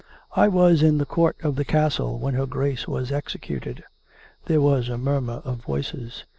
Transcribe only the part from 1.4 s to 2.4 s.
of the castle when